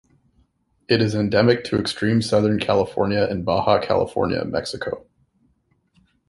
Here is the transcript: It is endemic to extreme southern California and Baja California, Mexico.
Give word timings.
It 0.89 0.99
is 0.99 1.13
endemic 1.13 1.63
to 1.65 1.77
extreme 1.79 2.23
southern 2.23 2.57
California 2.59 3.21
and 3.29 3.45
Baja 3.45 3.77
California, 3.79 4.43
Mexico. 4.45 5.05